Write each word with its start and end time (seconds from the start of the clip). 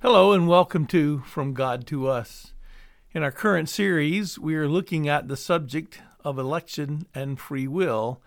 Hello, 0.00 0.30
and 0.30 0.46
welcome 0.46 0.86
to 0.86 1.18
From 1.26 1.54
God 1.54 1.84
to 1.88 2.06
Us. 2.06 2.52
In 3.10 3.24
our 3.24 3.32
current 3.32 3.68
series, 3.68 4.38
we 4.38 4.54
are 4.54 4.68
looking 4.68 5.08
at 5.08 5.26
the 5.26 5.36
subject 5.36 6.00
of 6.22 6.38
election 6.38 7.08
and 7.16 7.40
free 7.40 7.66
will. 7.66 8.22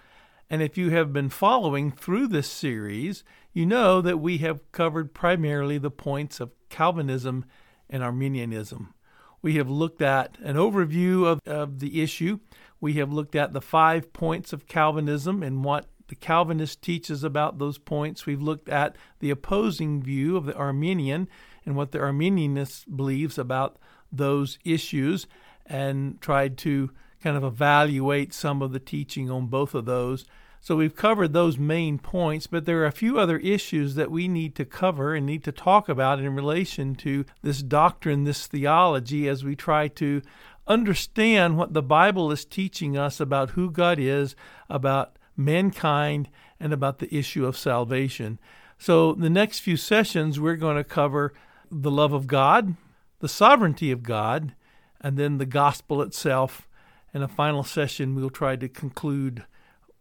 And 0.49 0.61
if 0.61 0.77
you 0.77 0.89
have 0.89 1.13
been 1.13 1.29
following 1.29 1.89
through 1.89 2.27
this 2.27 2.51
series, 2.51 3.23
you 3.53 3.65
know 3.65 4.01
that 4.01 4.17
we 4.17 4.39
have 4.39 4.69
covered 4.73 5.13
primarily 5.13 5.77
the 5.77 5.89
points 5.89 6.41
of 6.41 6.51
Calvinism 6.67 7.45
and 7.89 8.03
Arminianism. 8.03 8.93
We 9.41 9.55
have 9.55 9.69
looked 9.69 10.01
at 10.01 10.37
an 10.41 10.57
overview 10.57 11.25
of, 11.25 11.39
of 11.45 11.79
the 11.79 12.03
issue. 12.03 12.39
We 12.81 12.95
have 12.95 13.13
looked 13.13 13.33
at 13.33 13.53
the 13.53 13.61
five 13.61 14.11
points 14.11 14.51
of 14.51 14.67
Calvinism 14.67 15.41
and 15.41 15.63
what 15.63 15.85
the 16.11 16.15
Calvinist 16.17 16.81
teaches 16.81 17.23
about 17.23 17.57
those 17.57 17.77
points. 17.77 18.25
We've 18.25 18.41
looked 18.41 18.67
at 18.67 18.97
the 19.19 19.29
opposing 19.29 20.03
view 20.03 20.35
of 20.35 20.45
the 20.45 20.53
Arminian 20.57 21.29
and 21.65 21.77
what 21.77 21.93
the 21.93 21.99
Arminianist 21.99 22.93
believes 22.93 23.37
about 23.37 23.77
those 24.11 24.59
issues 24.65 25.25
and 25.65 26.19
tried 26.19 26.57
to 26.57 26.91
kind 27.23 27.37
of 27.37 27.45
evaluate 27.45 28.33
some 28.33 28.61
of 28.61 28.73
the 28.73 28.79
teaching 28.79 29.31
on 29.31 29.47
both 29.47 29.73
of 29.73 29.85
those. 29.85 30.25
So 30.59 30.75
we've 30.75 30.97
covered 30.97 31.31
those 31.31 31.57
main 31.57 31.97
points, 31.97 32.45
but 32.45 32.65
there 32.65 32.79
are 32.79 32.87
a 32.87 32.91
few 32.91 33.17
other 33.17 33.37
issues 33.37 33.95
that 33.95 34.11
we 34.11 34.27
need 34.27 34.53
to 34.55 34.65
cover 34.65 35.15
and 35.15 35.25
need 35.25 35.45
to 35.45 35.53
talk 35.53 35.87
about 35.87 36.19
in 36.19 36.35
relation 36.35 36.93
to 36.95 37.23
this 37.41 37.63
doctrine, 37.63 38.25
this 38.25 38.47
theology, 38.47 39.29
as 39.29 39.45
we 39.45 39.55
try 39.55 39.87
to 39.87 40.21
understand 40.67 41.57
what 41.57 41.73
the 41.73 41.81
Bible 41.81 42.33
is 42.33 42.43
teaching 42.43 42.97
us 42.97 43.21
about 43.21 43.51
who 43.51 43.71
God 43.71 43.97
is, 43.97 44.35
about 44.69 45.15
mankind, 45.35 46.29
and 46.59 46.73
about 46.73 46.99
the 46.99 47.13
issue 47.15 47.45
of 47.45 47.57
salvation. 47.57 48.39
So, 48.77 49.13
the 49.13 49.29
next 49.29 49.59
few 49.59 49.77
sessions, 49.77 50.39
we're 50.39 50.55
going 50.55 50.77
to 50.77 50.83
cover 50.83 51.33
the 51.71 51.91
love 51.91 52.13
of 52.13 52.27
God, 52.27 52.75
the 53.19 53.29
sovereignty 53.29 53.91
of 53.91 54.03
God, 54.03 54.53
and 54.99 55.17
then 55.17 55.37
the 55.37 55.45
gospel 55.45 56.01
itself. 56.01 56.67
In 57.13 57.21
a 57.21 57.27
final 57.27 57.63
session, 57.63 58.15
we'll 58.15 58.29
try 58.29 58.55
to 58.55 58.69
conclude 58.69 59.45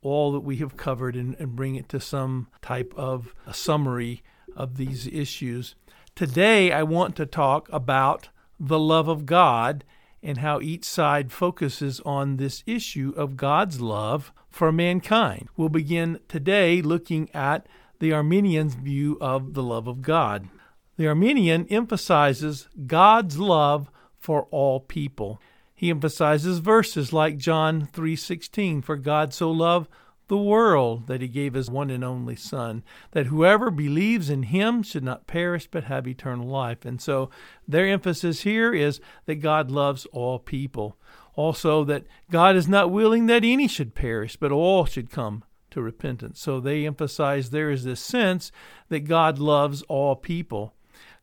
all 0.02 0.32
that 0.32 0.40
we 0.40 0.56
have 0.56 0.76
covered 0.76 1.16
and, 1.16 1.34
and 1.38 1.56
bring 1.56 1.74
it 1.74 1.88
to 1.90 2.00
some 2.00 2.48
type 2.62 2.92
of 2.96 3.34
a 3.46 3.54
summary 3.54 4.22
of 4.56 4.76
these 4.76 5.06
issues. 5.06 5.74
Today, 6.14 6.72
I 6.72 6.82
want 6.82 7.16
to 7.16 7.26
talk 7.26 7.68
about 7.72 8.28
the 8.58 8.78
love 8.78 9.08
of 9.08 9.26
God 9.26 9.84
and 10.22 10.38
how 10.38 10.60
each 10.60 10.84
side 10.84 11.32
focuses 11.32 12.00
on 12.00 12.36
this 12.36 12.62
issue 12.66 13.12
of 13.16 13.36
God's 13.36 13.80
love 13.80 14.32
for 14.50 14.72
mankind. 14.72 15.48
We'll 15.56 15.68
begin 15.68 16.20
today 16.28 16.82
looking 16.82 17.30
at 17.34 17.66
the 18.00 18.12
Arminian's 18.12 18.74
view 18.74 19.16
of 19.20 19.54
the 19.54 19.62
love 19.62 19.86
of 19.86 20.02
God. 20.02 20.48
The 20.96 21.06
Arminian 21.06 21.66
emphasizes 21.68 22.68
God's 22.86 23.38
love 23.38 23.90
for 24.18 24.48
all 24.50 24.80
people. 24.80 25.40
He 25.74 25.88
emphasizes 25.88 26.58
verses 26.58 27.12
like 27.12 27.38
John 27.38 27.86
3:16, 27.86 28.82
for 28.82 28.96
God 28.96 29.32
so 29.32 29.50
loved 29.50 29.88
the 30.28 30.36
world 30.36 31.08
that 31.08 31.20
he 31.20 31.26
gave 31.26 31.54
his 31.54 31.68
one 31.68 31.90
and 31.90 32.04
only 32.04 32.36
son 32.36 32.84
that 33.10 33.26
whoever 33.26 33.68
believes 33.68 34.30
in 34.30 34.44
him 34.44 34.80
should 34.82 35.02
not 35.02 35.26
perish 35.26 35.66
but 35.68 35.84
have 35.84 36.06
eternal 36.06 36.46
life. 36.46 36.84
And 36.84 37.00
so 37.00 37.30
their 37.66 37.88
emphasis 37.88 38.42
here 38.42 38.72
is 38.72 39.00
that 39.26 39.36
God 39.36 39.72
loves 39.72 40.06
all 40.12 40.38
people. 40.38 40.96
Also 41.34 41.84
that 41.84 42.04
God 42.30 42.56
is 42.56 42.68
not 42.68 42.90
willing 42.90 43.26
that 43.26 43.44
any 43.44 43.68
should 43.68 43.94
perish 43.94 44.36
but 44.36 44.52
all 44.52 44.84
should 44.84 45.10
come 45.10 45.44
to 45.70 45.80
repentance. 45.80 46.40
So 46.40 46.60
they 46.60 46.86
emphasize 46.86 47.50
there 47.50 47.70
is 47.70 47.84
this 47.84 48.00
sense 48.00 48.50
that 48.88 49.00
God 49.00 49.38
loves 49.38 49.82
all 49.82 50.16
people. 50.16 50.74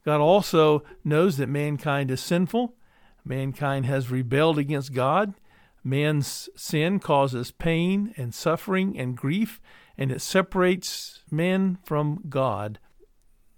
God 0.05 0.21
also 0.21 0.83
knows 1.03 1.37
that 1.37 1.49
mankind 1.49 2.09
is 2.09 2.21
sinful. 2.21 2.75
Mankind 3.25 3.85
has 3.85 4.09
rebelled 4.09 4.57
against 4.57 4.93
God. 4.93 5.33
Man's 5.83 6.49
sin 6.55 6.99
causes 6.99 7.51
pain 7.51 8.13
and 8.17 8.33
suffering 8.33 8.97
and 8.97 9.17
grief, 9.17 9.59
and 9.97 10.11
it 10.11 10.21
separates 10.21 11.21
man 11.29 11.77
from 11.83 12.23
God. 12.29 12.79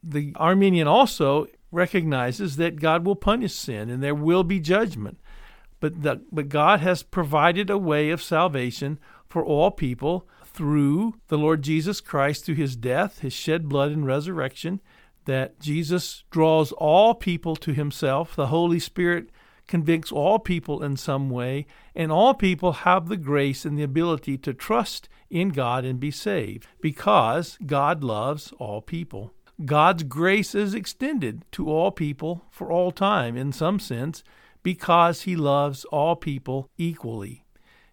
The 0.01 0.33
Arminian 0.35 0.88
also 0.88 1.47
recognizes 1.71 2.55
that 2.55 2.79
God 2.79 3.05
will 3.05 3.15
punish 3.15 3.53
sin 3.53 3.89
and 3.89 4.01
there 4.01 4.15
will 4.15 4.43
be 4.43 4.59
judgment. 4.59 5.19
But, 5.79 6.01
the, 6.01 6.22
but 6.31 6.50
God 6.50 6.81
has 6.81 7.03
provided 7.03 7.69
a 7.69 7.78
way 7.78 8.09
of 8.09 8.22
salvation 8.22 9.00
for 9.28 9.44
all 9.44 9.72
people 9.72 10.28
through 10.44 11.16
the 11.28 11.38
Lord 11.38 11.62
Jesus 11.62 12.01
Christ, 12.01 12.45
through 12.45 12.56
his 12.56 12.75
death, 12.75 13.19
his 13.19 13.34
shed 13.34 13.69
blood, 13.69 13.91
and 13.91 14.06
resurrection 14.06 14.81
that 15.25 15.59
Jesus 15.59 16.23
draws 16.31 16.72
all 16.73 17.13
people 17.13 17.56
to 17.57 17.72
himself. 17.72 18.35
The 18.35 18.47
Holy 18.47 18.79
Spirit 18.79 19.29
convicts 19.68 20.12
all 20.12 20.39
people 20.39 20.84
in 20.84 20.97
some 20.97 21.29
way, 21.29 21.68
and 21.95 22.12
all 22.12 22.34
people 22.34 22.72
have 22.73 23.07
the 23.07 23.18
grace 23.18 23.63
and 23.66 23.78
the 23.78 23.84
ability 23.84 24.38
to 24.39 24.53
trust 24.53 25.07
in 25.29 25.50
God 25.50 25.85
and 25.85 26.00
be 26.00 26.09
saved 26.09 26.68
because 26.81 27.57
God 27.66 28.03
loves 28.03 28.51
all 28.57 28.81
people. 28.81 29.31
God's 29.63 30.03
grace 30.03 30.56
is 30.56 30.73
extended 30.73 31.45
to 31.51 31.69
all 31.69 31.91
people 31.91 32.45
for 32.50 32.72
all 32.72 32.91
time 32.91 33.38
in 33.38 33.51
some 33.51 33.79
sense 33.79 34.23
because 34.63 35.21
he 35.21 35.35
loves 35.35 35.85
all 35.85 36.15
people 36.15 36.69
equally. 36.77 37.45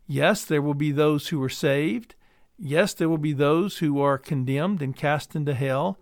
Yes, 0.07 0.45
there 0.45 0.63
will 0.63 0.75
be 0.75 0.93
those 0.93 1.29
who 1.29 1.43
are 1.43 1.49
saved. 1.49 2.15
Yes, 2.59 2.95
there 2.95 3.09
will 3.09 3.19
be 3.19 3.33
those 3.33 3.79
who 3.79 4.01
are 4.01 4.19
condemned 4.19 4.83
and 4.83 4.97
cast 4.97 5.35
into 5.35 5.55
hell 5.55 5.99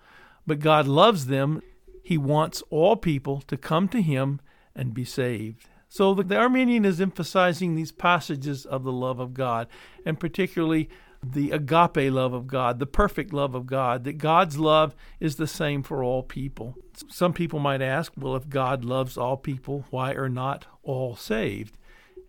but 0.46 0.60
God 0.60 0.86
loves 0.86 1.26
them. 1.26 1.62
He 2.02 2.18
wants 2.18 2.62
all 2.70 2.96
people 2.96 3.40
to 3.42 3.56
come 3.56 3.88
to 3.88 4.02
Him 4.02 4.40
and 4.74 4.94
be 4.94 5.04
saved. 5.04 5.66
So 5.88 6.12
the, 6.14 6.36
Arminian 6.36 6.84
is 6.84 7.00
emphasizing 7.00 7.74
these 7.74 7.92
passages 7.92 8.66
of 8.66 8.82
the 8.82 8.92
love 8.92 9.20
of 9.20 9.32
God, 9.32 9.68
and 10.04 10.18
particularly 10.18 10.88
the 11.32 11.50
agape 11.50 12.12
love 12.12 12.32
of 12.32 12.46
God, 12.46 12.78
the 12.78 12.86
perfect 12.86 13.32
love 13.32 13.54
of 13.54 13.66
God, 13.66 14.04
that 14.04 14.18
God's 14.18 14.58
love 14.58 14.94
is 15.20 15.36
the 15.36 15.46
same 15.46 15.82
for 15.82 16.02
all 16.02 16.22
people. 16.22 16.76
Some 17.08 17.32
people 17.32 17.58
might 17.58 17.82
ask, 17.82 18.12
well, 18.16 18.36
if 18.36 18.48
God 18.48 18.84
loves 18.84 19.16
all 19.16 19.36
people, 19.36 19.84
why 19.90 20.12
are 20.12 20.28
not 20.28 20.66
all 20.82 21.16
saved? 21.16 21.76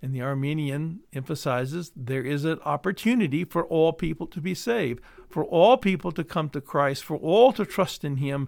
And 0.01 0.13
the 0.13 0.21
Arminian 0.21 0.99
emphasizes 1.13 1.91
there 1.95 2.23
is 2.23 2.45
an 2.45 2.59
opportunity 2.63 3.43
for 3.43 3.65
all 3.65 3.91
people 3.91 4.27
to 4.27 4.39
be 4.39 4.53
saved, 4.53 5.01
for 5.27 5.43
all 5.43 5.77
people 5.77 6.11
to 6.11 6.23
come 6.23 6.49
to 6.49 6.61
Christ, 6.61 7.03
for 7.03 7.17
all 7.17 7.51
to 7.53 7.65
trust 7.65 8.03
in 8.03 8.17
Him 8.17 8.47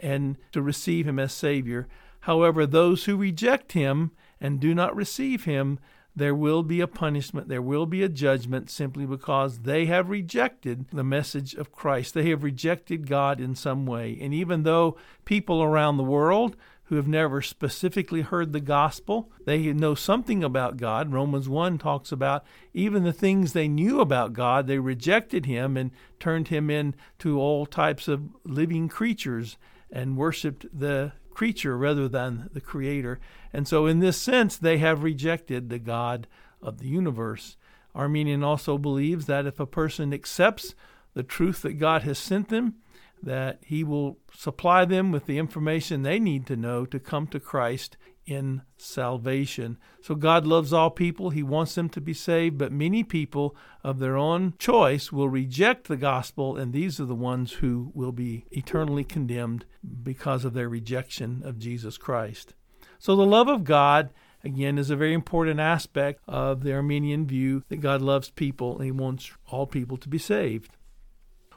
and 0.00 0.36
to 0.52 0.62
receive 0.62 1.08
Him 1.08 1.18
as 1.18 1.32
Savior. 1.32 1.88
However, 2.20 2.66
those 2.66 3.04
who 3.04 3.16
reject 3.16 3.72
Him 3.72 4.12
and 4.40 4.60
do 4.60 4.74
not 4.74 4.94
receive 4.94 5.44
Him, 5.44 5.80
there 6.14 6.34
will 6.34 6.62
be 6.62 6.80
a 6.80 6.86
punishment, 6.86 7.48
there 7.48 7.62
will 7.62 7.86
be 7.86 8.02
a 8.02 8.08
judgment 8.08 8.70
simply 8.70 9.06
because 9.06 9.60
they 9.60 9.86
have 9.86 10.10
rejected 10.10 10.86
the 10.92 11.04
message 11.04 11.54
of 11.54 11.72
Christ. 11.72 12.14
They 12.14 12.28
have 12.30 12.42
rejected 12.42 13.08
God 13.08 13.40
in 13.40 13.54
some 13.54 13.86
way. 13.86 14.18
And 14.20 14.34
even 14.34 14.62
though 14.62 14.96
people 15.24 15.62
around 15.62 15.96
the 15.96 16.04
world 16.04 16.56
who 16.92 16.96
have 16.96 17.08
never 17.08 17.40
specifically 17.40 18.20
heard 18.20 18.52
the 18.52 18.60
gospel. 18.60 19.30
They 19.46 19.72
know 19.72 19.94
something 19.94 20.44
about 20.44 20.76
God. 20.76 21.10
Romans 21.10 21.48
1 21.48 21.78
talks 21.78 22.12
about 22.12 22.44
even 22.74 23.02
the 23.02 23.14
things 23.14 23.54
they 23.54 23.66
knew 23.66 24.02
about 24.02 24.34
God, 24.34 24.66
they 24.66 24.78
rejected 24.78 25.46
him 25.46 25.78
and 25.78 25.90
turned 26.20 26.48
him 26.48 26.68
into 26.68 27.40
all 27.40 27.64
types 27.64 28.08
of 28.08 28.28
living 28.44 28.90
creatures 28.90 29.56
and 29.90 30.18
worshiped 30.18 30.66
the 30.70 31.12
creature 31.34 31.76
rather 31.76 32.08
than 32.08 32.48
the 32.52 32.60
creator. 32.60 33.20
And 33.52 33.66
so, 33.66 33.86
in 33.86 34.00
this 34.00 34.20
sense, 34.20 34.56
they 34.56 34.78
have 34.78 35.02
rejected 35.02 35.68
the 35.68 35.78
God 35.78 36.26
of 36.62 36.78
the 36.78 36.88
universe. 36.88 37.56
Arminian 37.94 38.42
also 38.42 38.78
believes 38.78 39.26
that 39.26 39.46
if 39.46 39.60
a 39.60 39.66
person 39.66 40.12
accepts 40.12 40.74
the 41.14 41.22
truth 41.22 41.62
that 41.62 41.74
God 41.74 42.02
has 42.02 42.18
sent 42.18 42.48
them, 42.48 42.76
that 43.22 43.58
He 43.64 43.84
will 43.84 44.18
supply 44.34 44.84
them 44.84 45.12
with 45.12 45.26
the 45.26 45.38
information 45.38 46.02
they 46.02 46.18
need 46.18 46.46
to 46.46 46.56
know 46.56 46.86
to 46.86 46.98
come 46.98 47.26
to 47.28 47.40
Christ 47.40 47.96
in 48.26 48.62
salvation. 48.76 49.78
So 50.00 50.14
God 50.14 50.46
loves 50.46 50.72
all 50.72 50.90
people. 50.90 51.30
He 51.30 51.42
wants 51.42 51.74
them 51.74 51.88
to 51.90 52.00
be 52.00 52.14
saved, 52.14 52.58
but 52.58 52.72
many 52.72 53.02
people 53.02 53.56
of 53.82 53.98
their 53.98 54.16
own 54.16 54.54
choice 54.58 55.10
will 55.10 55.28
reject 55.28 55.88
the 55.88 55.96
gospel, 55.96 56.56
and 56.56 56.72
these 56.72 57.00
are 57.00 57.04
the 57.04 57.14
ones 57.14 57.54
who 57.54 57.90
will 57.94 58.12
be 58.12 58.44
eternally 58.50 59.04
condemned 59.04 59.64
because 60.02 60.44
of 60.44 60.54
their 60.54 60.68
rejection 60.68 61.42
of 61.44 61.58
Jesus 61.58 61.98
Christ. 61.98 62.54
So 62.98 63.16
the 63.16 63.26
love 63.26 63.48
of 63.48 63.64
God 63.64 64.10
again 64.44 64.78
is 64.78 64.90
a 64.90 64.96
very 64.96 65.12
important 65.12 65.60
aspect 65.60 66.20
of 66.26 66.62
the 66.62 66.72
Arminian 66.72 67.26
view 67.26 67.64
that 67.68 67.80
God 67.80 68.02
loves 68.02 68.30
people 68.30 68.76
and 68.76 68.84
he 68.84 68.90
wants 68.90 69.32
all 69.48 69.66
people 69.66 69.96
to 69.98 70.08
be 70.08 70.18
saved. 70.18 70.76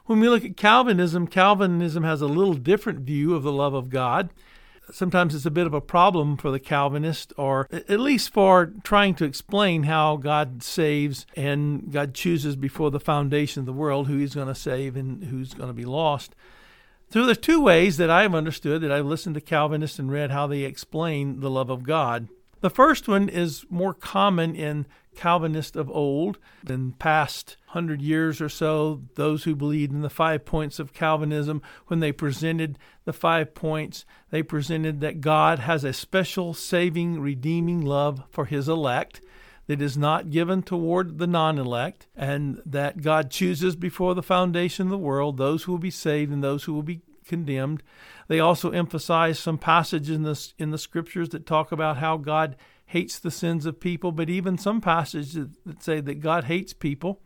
When 0.06 0.20
we 0.20 0.28
look 0.28 0.44
at 0.44 0.56
Calvinism, 0.56 1.26
Calvinism 1.26 2.04
has 2.04 2.22
a 2.22 2.26
little 2.26 2.54
different 2.54 3.00
view 3.00 3.34
of 3.34 3.42
the 3.42 3.52
love 3.52 3.74
of 3.74 3.90
God. 3.90 4.30
Sometimes 4.90 5.34
it's 5.34 5.46
a 5.46 5.50
bit 5.50 5.66
of 5.66 5.74
a 5.74 5.80
problem 5.80 6.36
for 6.36 6.50
the 6.50 6.60
Calvinist, 6.60 7.32
or 7.36 7.66
at 7.70 8.00
least 8.00 8.32
for 8.32 8.72
trying 8.84 9.14
to 9.16 9.24
explain 9.24 9.84
how 9.84 10.16
God 10.16 10.62
saves 10.62 11.26
and 11.34 11.92
God 11.92 12.14
chooses 12.14 12.56
before 12.56 12.90
the 12.90 13.00
foundation 13.00 13.60
of 13.60 13.66
the 13.66 13.72
world 13.72 14.06
who 14.06 14.18
He's 14.18 14.34
going 14.34 14.48
to 14.48 14.54
save 14.54 14.96
and 14.96 15.24
who's 15.24 15.54
going 15.54 15.68
to 15.68 15.74
be 15.74 15.84
lost. 15.84 16.34
So 17.10 17.24
there's 17.24 17.38
two 17.38 17.60
ways 17.60 17.96
that 17.98 18.10
I've 18.10 18.34
understood 18.34 18.82
that 18.82 18.92
I've 18.92 19.06
listened 19.06 19.34
to 19.36 19.40
Calvinists 19.40 19.98
and 19.98 20.10
read 20.10 20.30
how 20.30 20.46
they 20.46 20.62
explain 20.62 21.40
the 21.40 21.50
love 21.50 21.70
of 21.70 21.84
God. 21.84 22.28
The 22.60 22.70
first 22.70 23.06
one 23.06 23.28
is 23.28 23.66
more 23.68 23.94
common 23.94 24.54
in 24.54 24.86
Calvinists 25.14 25.76
of 25.76 25.90
old. 25.90 26.38
In 26.68 26.92
past 26.92 27.56
hundred 27.68 28.00
years 28.02 28.40
or 28.40 28.48
so, 28.48 29.02
those 29.14 29.44
who 29.44 29.56
believed 29.56 29.92
in 29.92 30.02
the 30.02 30.10
five 30.10 30.44
points 30.44 30.78
of 30.78 30.92
Calvinism, 30.92 31.62
when 31.86 32.00
they 32.00 32.12
presented 32.12 32.78
the 33.04 33.12
five 33.12 33.54
points, 33.54 34.04
they 34.30 34.42
presented 34.42 35.00
that 35.00 35.20
God 35.20 35.60
has 35.60 35.84
a 35.84 35.92
special 35.92 36.54
saving, 36.54 37.20
redeeming 37.20 37.80
love 37.80 38.22
for 38.30 38.44
his 38.44 38.68
elect 38.68 39.20
that 39.66 39.82
is 39.82 39.96
not 39.96 40.30
given 40.30 40.62
toward 40.62 41.18
the 41.18 41.26
non 41.26 41.58
elect, 41.58 42.06
and 42.14 42.62
that 42.64 43.02
God 43.02 43.30
chooses 43.30 43.74
before 43.76 44.14
the 44.14 44.22
foundation 44.22 44.86
of 44.86 44.90
the 44.90 44.98
world 44.98 45.36
those 45.36 45.64
who 45.64 45.72
will 45.72 45.78
be 45.78 45.90
saved 45.90 46.32
and 46.32 46.42
those 46.42 46.64
who 46.64 46.72
will 46.72 46.82
be 46.82 47.00
condemned. 47.26 47.82
They 48.28 48.40
also 48.40 48.70
emphasize 48.70 49.38
some 49.38 49.58
passages 49.58 50.14
in 50.14 50.22
the, 50.22 50.52
in 50.58 50.70
the 50.70 50.78
scriptures 50.78 51.30
that 51.30 51.46
talk 51.46 51.72
about 51.72 51.98
how 51.98 52.16
God 52.16 52.56
hates 52.86 53.18
the 53.18 53.30
sins 53.30 53.66
of 53.66 53.80
people, 53.80 54.12
but 54.12 54.30
even 54.30 54.56
some 54.56 54.80
passages 54.80 55.48
that 55.64 55.82
say 55.82 56.00
that 56.00 56.20
God 56.20 56.44
hates 56.44 56.72
people. 56.72 57.20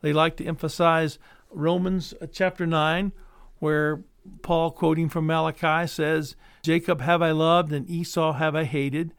They 0.00 0.12
like 0.12 0.36
to 0.38 0.46
emphasize 0.46 1.18
Romans 1.50 2.14
uh, 2.20 2.26
chapter 2.30 2.66
9, 2.66 3.12
where 3.58 4.02
Paul, 4.42 4.70
quoting 4.70 5.08
from 5.08 5.26
Malachi, 5.26 5.86
says, 5.86 6.36
Jacob 6.62 7.00
have 7.00 7.22
I 7.22 7.30
loved 7.30 7.72
and 7.72 7.88
Esau 7.88 8.32
have 8.34 8.56
I 8.56 8.64
hated. 8.64 9.14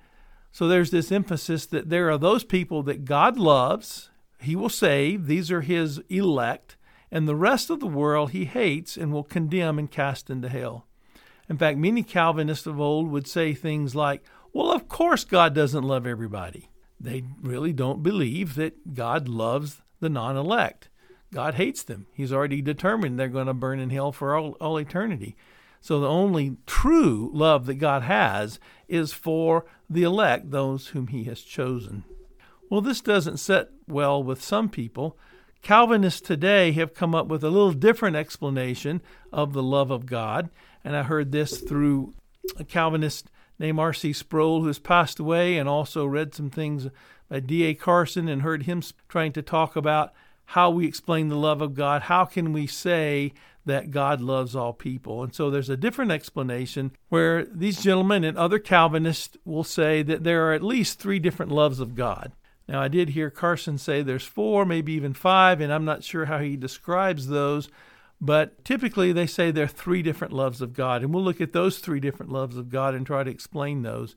So 0.51 0.67
there's 0.67 0.91
this 0.91 1.11
emphasis 1.11 1.65
that 1.67 1.89
there 1.89 2.09
are 2.09 2.17
those 2.17 2.43
people 2.43 2.83
that 2.83 3.05
God 3.05 3.37
loves, 3.37 4.09
He 4.39 4.55
will 4.55 4.69
save, 4.69 5.27
these 5.27 5.51
are 5.51 5.61
His 5.61 5.99
elect, 6.09 6.76
and 7.11 7.27
the 7.27 7.35
rest 7.35 7.69
of 7.69 7.79
the 7.79 7.87
world 7.87 8.31
He 8.31 8.45
hates 8.45 8.97
and 8.97 9.11
will 9.11 9.23
condemn 9.23 9.79
and 9.79 9.89
cast 9.89 10.29
into 10.29 10.49
hell. 10.49 10.85
In 11.49 11.57
fact, 11.57 11.77
many 11.77 12.03
Calvinists 12.03 12.67
of 12.67 12.79
old 12.79 13.09
would 13.09 13.27
say 13.27 13.53
things 13.53 13.95
like, 13.95 14.23
Well, 14.53 14.71
of 14.71 14.87
course 14.87 15.23
God 15.23 15.53
doesn't 15.53 15.83
love 15.83 16.05
everybody. 16.05 16.69
They 16.99 17.23
really 17.41 17.73
don't 17.73 18.03
believe 18.03 18.55
that 18.55 18.93
God 18.93 19.27
loves 19.27 19.81
the 19.99 20.09
non 20.09 20.35
elect. 20.35 20.89
God 21.33 21.55
hates 21.55 21.83
them. 21.83 22.07
He's 22.13 22.31
already 22.31 22.61
determined 22.61 23.19
they're 23.19 23.27
going 23.27 23.47
to 23.47 23.53
burn 23.53 23.79
in 23.79 23.89
hell 23.89 24.11
for 24.11 24.35
all, 24.35 24.51
all 24.61 24.77
eternity. 24.77 25.35
So 25.81 25.99
the 25.99 26.09
only 26.09 26.57
true 26.65 27.29
love 27.33 27.65
that 27.65 27.75
God 27.75 28.03
has 28.03 28.59
is 28.87 29.13
for 29.13 29.65
the 29.89 30.03
elect, 30.03 30.51
those 30.51 30.87
whom 30.87 31.07
He 31.07 31.25
has 31.25 31.41
chosen. 31.41 32.03
Well, 32.69 32.81
this 32.81 33.01
doesn't 33.01 33.37
sit 33.37 33.71
well 33.87 34.21
with 34.21 34.41
some 34.41 34.69
people. 34.69 35.17
Calvinists 35.61 36.21
today 36.21 36.71
have 36.73 36.93
come 36.93 37.13
up 37.13 37.27
with 37.27 37.43
a 37.43 37.49
little 37.49 37.73
different 37.73 38.15
explanation 38.15 39.01
of 39.33 39.53
the 39.53 39.63
love 39.63 39.91
of 39.91 40.05
God, 40.05 40.49
and 40.83 40.95
I 40.95 41.03
heard 41.03 41.31
this 41.31 41.59
through 41.59 42.13
a 42.57 42.63
Calvinist 42.63 43.29
named 43.59 43.79
R.C. 43.79 44.13
Sproul, 44.13 44.61
who 44.61 44.67
has 44.67 44.79
passed 44.79 45.19
away, 45.19 45.57
and 45.57 45.67
also 45.67 46.05
read 46.05 46.33
some 46.33 46.49
things 46.49 46.87
by 47.29 47.39
D.A. 47.39 47.73
Carson 47.73 48.27
and 48.27 48.41
heard 48.41 48.63
him 48.63 48.81
trying 49.09 49.33
to 49.33 49.41
talk 49.41 49.75
about 49.75 50.13
how 50.51 50.69
we 50.69 50.87
explain 50.87 51.27
the 51.27 51.35
love 51.35 51.61
of 51.61 51.73
God. 51.73 52.03
How 52.03 52.23
can 52.23 52.53
we 52.53 52.67
say 52.67 53.33
that 53.65 53.91
God 53.91 54.21
loves 54.21 54.55
all 54.55 54.71
people? 54.71 55.23
And 55.23 55.35
so 55.35 55.49
there's 55.49 55.69
a 55.69 55.75
different 55.75 56.11
explanation 56.11 56.91
where 57.09 57.43
these 57.43 57.81
gentlemen 57.81 58.23
and 58.23 58.37
other 58.37 58.59
Calvinists 58.59 59.35
will 59.43 59.65
say 59.65 60.03
that 60.03 60.23
there 60.23 60.47
are 60.47 60.53
at 60.53 60.63
least 60.63 60.99
three 60.99 61.19
different 61.19 61.51
loves 61.51 61.81
of 61.81 61.95
God. 61.95 62.31
Now, 62.67 62.81
I 62.81 62.87
did 62.87 63.09
hear 63.09 63.29
Carson 63.29 63.77
say 63.77 64.01
there's 64.01 64.25
four, 64.25 64.65
maybe 64.65 64.93
even 64.93 65.13
five, 65.13 65.61
and 65.61 65.71
I'm 65.71 65.85
not 65.85 66.03
sure 66.03 66.25
how 66.25 66.39
he 66.39 66.57
describes 66.57 67.27
those, 67.27 67.69
but 68.19 68.63
typically 68.65 69.13
they 69.13 69.27
say 69.27 69.51
there 69.51 69.65
are 69.65 69.67
three 69.67 70.01
different 70.01 70.33
loves 70.33 70.61
of 70.61 70.73
God. 70.73 71.01
And 71.01 71.13
we'll 71.13 71.23
look 71.23 71.39
at 71.39 71.53
those 71.53 71.79
three 71.79 71.99
different 71.99 72.31
loves 72.31 72.57
of 72.57 72.69
God 72.69 72.93
and 72.93 73.05
try 73.05 73.23
to 73.23 73.31
explain 73.31 73.83
those. 73.83 74.15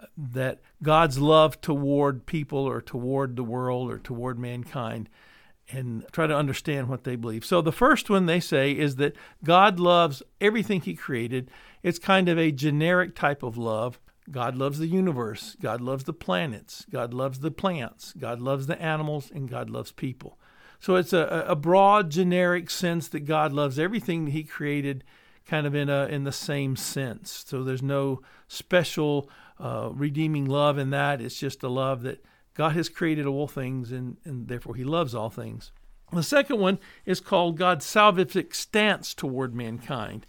Uh, 0.00 0.06
that 0.16 0.60
God's 0.82 1.18
love 1.18 1.60
toward 1.60 2.26
people 2.26 2.58
or 2.58 2.80
toward 2.80 3.36
the 3.36 3.44
world 3.44 3.90
or 3.90 3.98
toward 3.98 4.38
mankind 4.38 5.08
and 5.70 6.04
try 6.12 6.26
to 6.26 6.36
understand 6.36 6.88
what 6.88 7.04
they 7.04 7.16
believe. 7.16 7.44
So 7.44 7.60
the 7.60 7.72
first 7.72 8.10
one 8.10 8.26
they 8.26 8.40
say 8.40 8.72
is 8.72 8.96
that 8.96 9.16
God 9.44 9.78
loves 9.78 10.22
everything 10.40 10.80
he 10.80 10.94
created. 10.94 11.50
It's 11.82 11.98
kind 11.98 12.28
of 12.28 12.38
a 12.38 12.52
generic 12.52 13.14
type 13.14 13.42
of 13.42 13.56
love. 13.56 14.00
God 14.30 14.56
loves 14.56 14.78
the 14.78 14.86
universe. 14.86 15.56
God 15.60 15.80
loves 15.80 16.04
the 16.04 16.12
planets. 16.12 16.86
God 16.90 17.12
loves 17.12 17.40
the 17.40 17.50
plants. 17.50 18.12
God 18.12 18.40
loves 18.40 18.66
the 18.66 18.80
animals, 18.80 19.30
and 19.30 19.48
God 19.48 19.68
loves 19.68 19.92
people. 19.92 20.38
So 20.78 20.96
it's 20.96 21.12
a, 21.12 21.44
a 21.46 21.56
broad, 21.56 22.10
generic 22.10 22.70
sense 22.70 23.08
that 23.08 23.20
God 23.20 23.52
loves 23.52 23.78
everything 23.78 24.24
that 24.24 24.30
He 24.32 24.44
created, 24.44 25.04
kind 25.46 25.66
of 25.66 25.74
in 25.74 25.88
a 25.88 26.06
in 26.06 26.24
the 26.24 26.32
same 26.32 26.76
sense. 26.76 27.44
So 27.46 27.62
there's 27.62 27.82
no 27.82 28.20
special 28.48 29.28
uh, 29.60 29.90
redeeming 29.92 30.46
love 30.46 30.78
in 30.78 30.90
that. 30.90 31.20
It's 31.20 31.38
just 31.38 31.62
a 31.62 31.68
love 31.68 32.02
that 32.02 32.24
God 32.54 32.72
has 32.72 32.88
created 32.88 33.26
all 33.26 33.48
things, 33.48 33.92
and, 33.92 34.16
and 34.24 34.48
therefore 34.48 34.74
He 34.74 34.84
loves 34.84 35.14
all 35.14 35.30
things. 35.30 35.72
The 36.12 36.22
second 36.22 36.58
one 36.58 36.78
is 37.06 37.20
called 37.20 37.56
God's 37.56 37.86
salvific 37.86 38.54
stance 38.54 39.14
toward 39.14 39.54
mankind. 39.54 40.26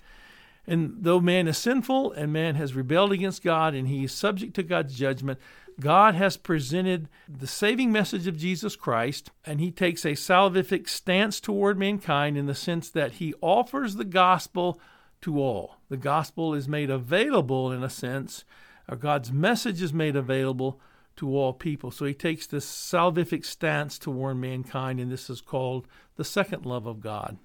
And 0.65 0.95
though 1.01 1.19
man 1.19 1.47
is 1.47 1.57
sinful 1.57 2.13
and 2.13 2.31
man 2.31 2.55
has 2.55 2.73
rebelled 2.73 3.11
against 3.11 3.43
God 3.43 3.73
and 3.73 3.87
he 3.87 4.05
is 4.05 4.13
subject 4.13 4.53
to 4.55 4.63
God's 4.63 4.95
judgment, 4.95 5.39
God 5.79 6.15
has 6.15 6.37
presented 6.37 7.09
the 7.27 7.47
saving 7.47 7.91
message 7.91 8.27
of 8.27 8.37
Jesus 8.37 8.75
Christ, 8.75 9.31
and 9.45 9.59
he 9.59 9.71
takes 9.71 10.05
a 10.05 10.09
salvific 10.09 10.87
stance 10.87 11.39
toward 11.39 11.77
mankind 11.77 12.37
in 12.37 12.45
the 12.45 12.55
sense 12.55 12.89
that 12.89 13.13
he 13.13 13.33
offers 13.41 13.95
the 13.95 14.05
gospel 14.05 14.79
to 15.21 15.39
all. 15.39 15.77
The 15.89 15.97
gospel 15.97 16.53
is 16.53 16.67
made 16.67 16.89
available, 16.89 17.71
in 17.71 17.83
a 17.83 17.89
sense, 17.89 18.45
or 18.87 18.95
God's 18.95 19.31
message 19.31 19.81
is 19.81 19.93
made 19.93 20.15
available 20.15 20.79
to 21.15 21.35
all 21.35 21.53
people. 21.53 21.91
So 21.91 22.05
he 22.05 22.13
takes 22.13 22.45
this 22.47 22.65
salvific 22.65 23.45
stance 23.45 23.97
toward 23.97 24.37
mankind, 24.37 24.99
and 24.99 25.11
this 25.11 25.29
is 25.29 25.41
called 25.41 25.87
the 26.15 26.23
second 26.23 26.65
love 26.65 26.85
of 26.85 27.01
God. 27.01 27.37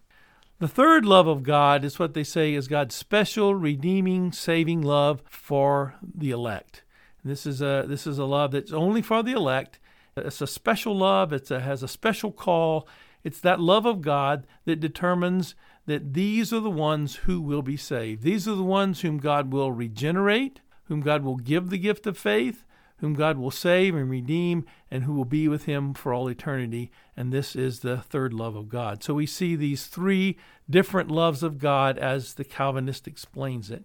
The 0.60 0.69
third 0.69 1.05
love 1.05 1.28
of 1.28 1.44
God 1.44 1.84
is 1.84 2.00
what 2.00 2.14
they 2.14 2.25
say 2.25 2.52
is 2.52 2.66
God's 2.66 2.94
special, 2.94 3.55
redeeming, 3.55 4.32
saving 4.32 4.82
love 4.82 5.22
for 5.28 5.94
the 6.02 6.32
elect. 6.32 6.82
This 7.25 7.46
is 7.46 7.62
a 7.62 7.84
this 7.87 8.08
is 8.08 8.19
a 8.19 8.25
love 8.25 8.50
that's 8.50 8.72
only 8.72 9.00
for 9.00 9.22
the 9.22 9.32
elect. 9.32 9.78
It's 10.16 10.40
a 10.40 10.49
special 10.49 10.96
love. 10.96 11.32
It 11.32 11.49
has 11.49 11.84
a 11.84 11.88
special 11.88 12.32
call. 12.32 12.88
It's 13.22 13.40
that 13.40 13.60
love 13.60 13.87
of 13.87 14.02
God 14.02 14.49
that 14.64 14.81
determines 14.81 15.55
that 15.87 16.14
these 16.14 16.52
are 16.52 16.60
the 16.60 16.70
ones 16.70 17.16
who 17.16 17.40
will 17.40 17.62
be 17.62 17.76
saved. 17.76 18.22
These 18.22 18.49
are 18.49 18.56
the 18.56 18.64
ones 18.64 19.00
whom 19.00 19.19
God 19.19 19.52
will 19.52 19.70
regenerate, 19.70 20.60
whom 20.84 21.02
God 21.02 21.22
will 21.22 21.37
give 21.37 21.70
the 21.70 21.78
gift 21.78 22.05
of 22.06 22.19
faith, 22.19 22.65
whom 22.98 23.14
God 23.14 23.38
will 23.38 23.50
save 23.50 23.94
and 23.94 24.10
redeem, 24.10 24.64
and 24.90 25.05
who 25.05 25.12
will 25.14 25.24
be 25.24 25.48
with 25.48 25.64
him 25.64 25.94
for 25.94 26.12
all 26.12 26.28
eternity. 26.28 26.90
And 27.17 27.32
this 27.32 27.56
is 27.56 27.81
the 27.81 27.98
third 27.98 28.32
love 28.32 28.56
of 28.56 28.69
God. 28.69 29.02
So 29.02 29.14
we 29.14 29.26
see 29.26 29.56
these 29.56 29.86
three 29.86 30.36
different 30.69 31.10
loves 31.10 31.43
of 31.43 31.58
God 31.58 31.98
as 31.98 32.34
the 32.34 32.44
Calvinist 32.44 33.06
explains 33.06 33.70
it. 33.70 33.84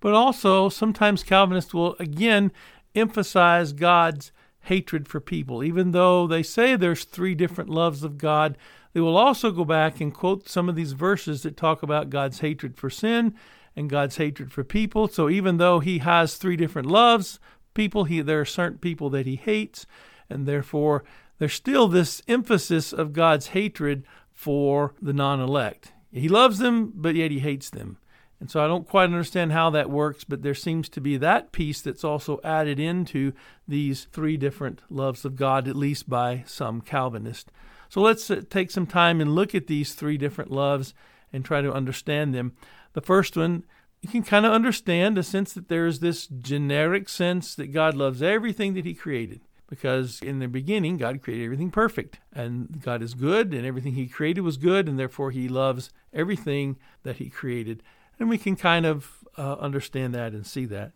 But 0.00 0.14
also, 0.14 0.68
sometimes 0.68 1.22
Calvinists 1.22 1.74
will 1.74 1.96
again 1.98 2.52
emphasize 2.94 3.72
God's 3.72 4.32
hatred 4.60 5.08
for 5.08 5.20
people. 5.20 5.62
Even 5.64 5.92
though 5.92 6.26
they 6.26 6.42
say 6.42 6.76
there's 6.76 7.04
three 7.04 7.34
different 7.34 7.70
loves 7.70 8.02
of 8.02 8.18
God, 8.18 8.56
they 8.92 9.00
will 9.00 9.16
also 9.16 9.50
go 9.50 9.64
back 9.64 10.00
and 10.00 10.14
quote 10.14 10.48
some 10.48 10.68
of 10.68 10.74
these 10.74 10.92
verses 10.92 11.42
that 11.42 11.56
talk 11.56 11.82
about 11.82 12.10
God's 12.10 12.40
hatred 12.40 12.76
for 12.76 12.90
sin 12.90 13.34
and 13.76 13.90
God's 13.90 14.16
hatred 14.16 14.50
for 14.52 14.64
people. 14.64 15.06
So 15.06 15.28
even 15.28 15.58
though 15.58 15.80
he 15.80 15.98
has 15.98 16.36
three 16.36 16.56
different 16.56 16.88
loves, 16.88 17.38
people. 17.76 18.04
He, 18.04 18.20
there 18.20 18.40
are 18.40 18.46
certain 18.46 18.78
people 18.78 19.08
that 19.10 19.26
he 19.26 19.36
hates, 19.36 19.86
and 20.28 20.46
therefore 20.46 21.04
there's 21.38 21.54
still 21.54 21.86
this 21.86 22.22
emphasis 22.26 22.92
of 22.92 23.12
God's 23.12 23.48
hatred 23.48 24.04
for 24.32 24.94
the 25.00 25.12
non 25.12 25.40
elect. 25.40 25.92
He 26.10 26.28
loves 26.28 26.58
them, 26.58 26.92
but 26.94 27.14
yet 27.14 27.30
he 27.30 27.38
hates 27.38 27.70
them. 27.70 27.98
And 28.40 28.50
so 28.50 28.62
I 28.62 28.66
don't 28.66 28.88
quite 28.88 29.04
understand 29.04 29.52
how 29.52 29.70
that 29.70 29.88
works, 29.90 30.24
but 30.24 30.42
there 30.42 30.54
seems 30.54 30.88
to 30.90 31.00
be 31.00 31.16
that 31.16 31.52
piece 31.52 31.80
that's 31.80 32.04
also 32.04 32.38
added 32.44 32.78
into 32.78 33.32
these 33.66 34.04
three 34.12 34.36
different 34.36 34.82
loves 34.90 35.24
of 35.24 35.36
God, 35.36 35.68
at 35.68 35.76
least 35.76 36.08
by 36.08 36.44
some 36.46 36.80
Calvinists. 36.82 37.50
So 37.88 38.00
let's 38.00 38.30
uh, 38.30 38.42
take 38.50 38.70
some 38.70 38.86
time 38.86 39.20
and 39.20 39.34
look 39.34 39.54
at 39.54 39.68
these 39.68 39.94
three 39.94 40.18
different 40.18 40.50
loves 40.50 40.92
and 41.32 41.44
try 41.44 41.62
to 41.62 41.72
understand 41.72 42.34
them. 42.34 42.52
The 42.92 43.00
first 43.00 43.36
one 43.36 43.64
you 44.06 44.12
can 44.12 44.22
kind 44.22 44.46
of 44.46 44.52
understand 44.52 45.16
the 45.16 45.24
sense 45.24 45.52
that 45.54 45.68
there's 45.68 45.98
this 45.98 46.28
generic 46.28 47.08
sense 47.08 47.56
that 47.56 47.72
God 47.72 47.96
loves 47.96 48.22
everything 48.22 48.74
that 48.74 48.84
He 48.84 48.94
created. 48.94 49.40
Because 49.68 50.20
in 50.22 50.38
the 50.38 50.46
beginning, 50.46 50.96
God 50.96 51.20
created 51.20 51.44
everything 51.44 51.72
perfect. 51.72 52.20
And 52.32 52.80
God 52.80 53.02
is 53.02 53.14
good, 53.14 53.52
and 53.52 53.66
everything 53.66 53.94
He 53.94 54.06
created 54.06 54.42
was 54.42 54.58
good, 54.58 54.88
and 54.88 54.96
therefore 54.96 55.32
He 55.32 55.48
loves 55.48 55.90
everything 56.12 56.76
that 57.02 57.16
He 57.16 57.28
created. 57.28 57.82
And 58.20 58.28
we 58.28 58.38
can 58.38 58.54
kind 58.54 58.86
of 58.86 59.24
uh, 59.36 59.54
understand 59.54 60.14
that 60.14 60.32
and 60.32 60.46
see 60.46 60.66
that. 60.66 60.92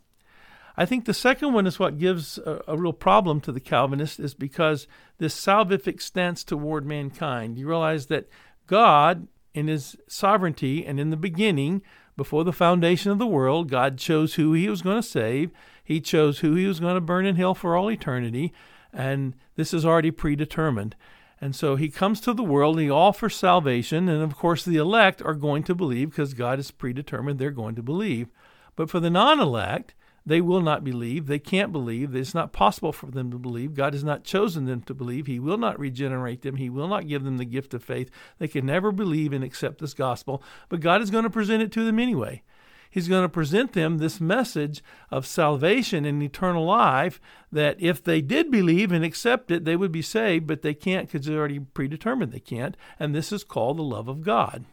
I 0.77 0.87
think 0.87 1.05
the 1.05 1.13
second 1.13 1.53
one 1.53 1.67
is 1.67 1.81
what 1.81 1.99
gives 1.99 2.39
a, 2.39 2.63
a, 2.69 2.79
real 2.79 2.93
problem 2.93 3.41
to 3.41 3.51
the 3.51 3.61
Calvinist 3.61 4.21
is 4.21 4.35
because 4.35 4.87
this 5.19 5.35
salvific 5.35 6.01
stance 6.01 6.45
toward 6.45 6.87
mankind. 6.87 7.59
You 7.59 7.67
realize 7.67 8.07
that 8.07 8.29
God, 8.69 9.27
in 9.53 9.67
His 9.67 9.97
sovereignty 10.07 10.87
and 10.87 11.01
in 11.01 11.11
the 11.11 11.17
beginning, 11.17 11.83
Before 12.21 12.45
the 12.45 12.53
foundation 12.53 13.11
of 13.11 13.19
the 13.19 13.27
world, 13.27 13.71
God 13.71 13.97
chose 13.97 14.35
who 14.35 14.53
he 14.53 14.69
was 14.69 14.83
going 14.83 15.01
to 15.01 15.03
save. 15.03 15.53
He 15.83 16.03
chose 16.03 16.41
who 16.41 16.55
he 16.55 16.67
was 16.67 16.79
going 16.79 16.97
to 16.97 17.01
burn 17.01 17.25
in 17.25 17.37
hell 17.37 17.55
for 17.55 17.75
all 17.75 17.91
eternity. 17.91 18.53
And 18.93 19.33
this 19.57 19.73
is 19.73 19.87
already 19.87 20.11
predetermined. 20.11 20.97
And 21.41 21.57
so 21.57 21.77
he 21.77 21.89
comes 21.89 22.21
to 22.21 22.35
the 22.35 22.43
world 22.43 22.77
and 22.77 22.85
he 22.85 22.91
offers 22.91 23.37
salvation. 23.37 24.07
And 24.07 24.23
of 24.23 24.37
course, 24.37 24.67
the 24.67 24.77
elect 24.77 25.23
are 25.23 25.33
going 25.33 25.63
to 25.63 25.75
believe 25.75 26.11
because 26.11 26.35
God 26.35 26.59
has 26.59 26.71
predetermined 26.71 27.39
they're 27.39 27.51
going 27.51 27.75
to 27.77 27.83
believe. 27.83 28.29
But 28.77 28.91
for 28.91 29.01
the 29.01 29.09
non 29.09 29.41
elect, 29.41 29.95
they 30.27 30.41
will 30.41 30.61
not 30.61 30.85
believe. 30.85 31.27
They 31.27 31.39
can't 31.39 31.73
believe. 31.73 32.15
It's 32.15 32.35
not 32.35 32.53
possible 32.53 32.93
for 32.93 33.07
them 33.07 33.31
to 33.31 33.39
believe. 33.39 33.75
God 33.75 33.95
has 33.95 34.05
not 34.05 34.25
chosen 34.25 34.67
them 34.67 34.83
to 34.83 34.95
believe. 34.95 35.27
He 35.27 35.39
will 35.39 35.59
not 35.59 35.79
regenerate 35.79 36.43
them. 36.43 36.57
He 36.57 36.71
will 36.71 36.89
not 36.89 37.09
give 37.09 37.25
them 37.25 37.39
the 37.39 37.45
gift 37.45 37.75
of 37.75 37.83
faith. 37.83 38.11
They 38.39 38.49
can 38.49 38.67
never 38.67 38.93
believe 38.93 39.33
and 39.33 39.43
accept 39.43 39.81
this 39.81 39.95
gospel, 39.95 40.43
but 40.69 40.81
God 40.81 41.01
is 41.03 41.11
going 41.11 41.25
to 41.25 41.31
present 41.31 41.63
it 41.63 41.73
to 41.73 41.85
them 41.85 41.99
anyway. 41.99 42.43
He's 42.91 43.09
going 43.09 43.23
to 43.23 43.29
present 43.29 43.73
them 43.73 43.99
this 43.99 44.21
message 44.21 44.83
of 45.13 45.25
salvation 45.25 46.05
and 46.05 46.21
eternal 46.21 46.65
life 46.67 47.21
that 47.53 47.81
if 47.81 48.03
they 48.03 48.21
did 48.21 48.51
believe 48.51 48.91
and 48.91 49.05
accept 49.05 49.53
it, 49.53 49.65
they 49.65 49.77
would 49.77 49.93
be 49.93 50.03
saved, 50.03 50.49
but 50.49 50.63
they 50.63 50.75
can't 50.75 51.07
because 51.07 51.27
they're 51.27 51.39
already 51.39 51.61
predetermined 51.61 52.33
they 52.33 52.41
can't. 52.41 52.77
And 52.99 53.15
this 53.15 53.31
is 53.31 53.45
called 53.45 53.79
the 53.79 53.83
love 53.83 54.09
of 54.09 54.23
God. 54.23 54.65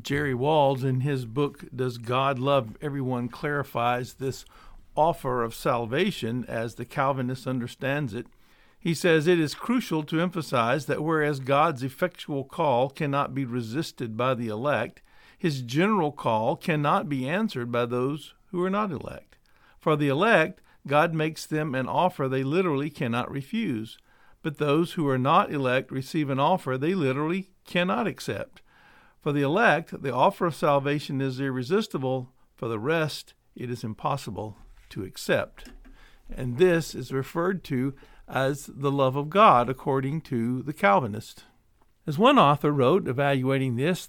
Jerry 0.00 0.32
Walls, 0.32 0.82
in 0.82 1.00
his 1.00 1.26
book, 1.26 1.66
Does 1.74 1.98
God 1.98 2.38
Love 2.38 2.78
Everyone, 2.80 3.28
clarifies 3.28 4.14
this 4.14 4.46
offer 4.96 5.42
of 5.42 5.54
salvation 5.54 6.44
as 6.48 6.74
the 6.74 6.84
Calvinist 6.84 7.46
understands 7.46 8.14
it. 8.14 8.26
He 8.78 8.94
says 8.94 9.26
it 9.26 9.38
is 9.38 9.54
crucial 9.54 10.02
to 10.04 10.20
emphasize 10.20 10.86
that 10.86 11.02
whereas 11.02 11.40
God's 11.40 11.82
effectual 11.82 12.44
call 12.44 12.90
cannot 12.90 13.34
be 13.34 13.44
resisted 13.44 14.16
by 14.16 14.34
the 14.34 14.48
elect, 14.48 15.02
his 15.38 15.62
general 15.62 16.12
call 16.12 16.56
cannot 16.56 17.08
be 17.08 17.28
answered 17.28 17.70
by 17.70 17.86
those 17.86 18.34
who 18.50 18.62
are 18.62 18.70
not 18.70 18.90
elect. 18.90 19.36
For 19.78 19.96
the 19.96 20.08
elect, 20.08 20.60
God 20.86 21.14
makes 21.14 21.46
them 21.46 21.74
an 21.74 21.88
offer 21.88 22.28
they 22.28 22.44
literally 22.44 22.90
cannot 22.90 23.30
refuse. 23.30 23.98
But 24.42 24.58
those 24.58 24.94
who 24.94 25.08
are 25.08 25.18
not 25.18 25.52
elect 25.52 25.92
receive 25.92 26.28
an 26.28 26.40
offer 26.40 26.76
they 26.76 26.94
literally 26.94 27.50
cannot 27.64 28.08
accept. 28.08 28.62
For 29.20 29.32
the 29.32 29.42
elect, 29.42 30.02
the 30.02 30.12
offer 30.12 30.46
of 30.46 30.56
salvation 30.56 31.20
is 31.20 31.40
irresistible. 31.40 32.32
For 32.56 32.66
the 32.66 32.80
rest, 32.80 33.34
it 33.54 33.70
is 33.70 33.84
impossible 33.84 34.56
to 34.92 35.04
accept. 35.04 35.70
And 36.34 36.58
this 36.58 36.94
is 36.94 37.12
referred 37.12 37.64
to 37.64 37.94
as 38.28 38.66
the 38.66 38.90
love 38.90 39.16
of 39.16 39.30
God, 39.30 39.68
according 39.68 40.22
to 40.22 40.62
the 40.62 40.72
Calvinist. 40.72 41.44
As 42.06 42.18
one 42.18 42.38
author 42.38 42.72
wrote, 42.72 43.06
evaluating 43.06 43.76
this, 43.76 44.08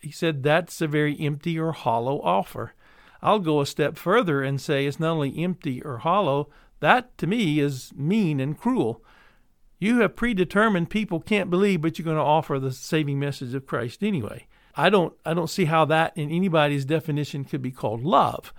he 0.00 0.10
said 0.10 0.42
that's 0.42 0.80
a 0.80 0.86
very 0.86 1.18
empty 1.20 1.58
or 1.58 1.72
hollow 1.72 2.20
offer. 2.22 2.74
I'll 3.20 3.40
go 3.40 3.60
a 3.60 3.66
step 3.66 3.96
further 3.96 4.42
and 4.42 4.60
say 4.60 4.86
it's 4.86 5.00
not 5.00 5.12
only 5.12 5.42
empty 5.42 5.82
or 5.82 5.98
hollow, 5.98 6.48
that 6.80 7.16
to 7.18 7.26
me 7.26 7.58
is 7.58 7.92
mean 7.94 8.40
and 8.40 8.58
cruel. 8.58 9.02
You 9.78 10.00
have 10.00 10.16
predetermined 10.16 10.90
people 10.90 11.20
can't 11.20 11.50
believe, 11.50 11.82
but 11.82 11.98
you're 11.98 12.04
going 12.04 12.16
to 12.16 12.22
offer 12.22 12.58
the 12.58 12.72
saving 12.72 13.18
message 13.18 13.54
of 13.54 13.66
Christ 13.66 14.02
anyway. 14.02 14.46
I 14.74 14.90
don't 14.90 15.12
I 15.24 15.34
don't 15.34 15.50
see 15.50 15.64
how 15.64 15.84
that 15.86 16.16
in 16.16 16.30
anybody's 16.30 16.84
definition 16.84 17.44
could 17.44 17.62
be 17.62 17.72
called 17.72 18.04
love. 18.04 18.52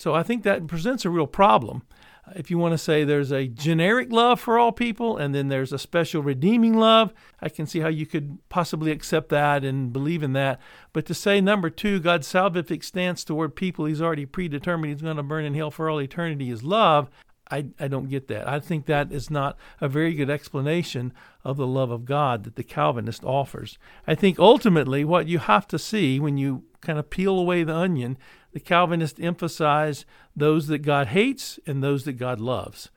So 0.00 0.14
I 0.14 0.22
think 0.22 0.42
that 0.44 0.66
presents 0.66 1.04
a 1.04 1.10
real 1.10 1.26
problem 1.26 1.82
if 2.34 2.50
you 2.50 2.58
want 2.58 2.72
to 2.72 2.78
say 2.78 3.04
there's 3.04 3.32
a 3.32 3.48
generic 3.48 4.12
love 4.12 4.40
for 4.40 4.58
all 4.58 4.72
people 4.72 5.16
and 5.16 5.34
then 5.34 5.48
there's 5.48 5.72
a 5.72 5.78
special 5.78 6.22
redeeming 6.22 6.78
love, 6.78 7.12
I 7.40 7.48
can 7.48 7.66
see 7.66 7.80
how 7.80 7.88
you 7.88 8.06
could 8.06 8.38
possibly 8.48 8.90
accept 8.90 9.28
that 9.30 9.64
and 9.64 9.92
believe 9.92 10.22
in 10.22 10.32
that. 10.34 10.60
But 10.92 11.06
to 11.06 11.14
say, 11.14 11.40
number 11.40 11.70
two, 11.70 12.00
God's 12.00 12.30
salvific 12.30 12.84
stance 12.84 13.24
toward 13.24 13.56
people 13.56 13.84
he's 13.84 14.02
already 14.02 14.26
predetermined 14.26 14.92
he's 14.92 15.02
going 15.02 15.16
to 15.16 15.22
burn 15.22 15.44
in 15.44 15.54
hell 15.54 15.70
for 15.70 15.88
all 15.88 16.00
eternity 16.00 16.50
is 16.50 16.62
love, 16.62 17.10
I, 17.50 17.66
I 17.80 17.88
don't 17.88 18.08
get 18.08 18.28
that. 18.28 18.46
I 18.46 18.60
think 18.60 18.86
that 18.86 19.10
is 19.10 19.28
not 19.28 19.58
a 19.80 19.88
very 19.88 20.14
good 20.14 20.30
explanation 20.30 21.12
of 21.42 21.56
the 21.56 21.66
love 21.66 21.90
of 21.90 22.04
God 22.04 22.44
that 22.44 22.54
the 22.54 22.62
Calvinist 22.62 23.24
offers. 23.24 23.76
I 24.06 24.14
think 24.14 24.38
ultimately 24.38 25.04
what 25.04 25.26
you 25.26 25.40
have 25.40 25.66
to 25.68 25.78
see 25.78 26.20
when 26.20 26.36
you 26.36 26.62
kind 26.80 26.98
of 26.98 27.10
peel 27.10 27.36
away 27.38 27.64
the 27.64 27.74
onion 27.74 28.16
the 28.52 28.60
Calvinists 28.60 29.20
emphasize 29.20 30.04
those 30.34 30.66
that 30.66 30.78
God 30.78 31.08
hates 31.08 31.58
and 31.66 31.82
those 31.82 32.04
that 32.04 32.14
God 32.14 32.40
loves. 32.40 32.90